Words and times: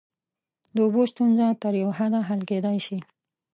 د 0.73 0.77
اوبو 0.85 1.01
ستونزه 1.11 1.45
تر 1.61 1.73
یوه 1.81 1.93
حده 1.99 2.19
حل 2.27 2.41
کیدای 2.49 2.77
شي. 2.85 2.97